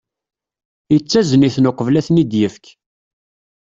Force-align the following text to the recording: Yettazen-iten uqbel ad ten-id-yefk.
Yettazen-iten 0.93 1.69
uqbel 1.69 1.99
ad 1.99 2.05
ten-id-yefk. 2.07 2.65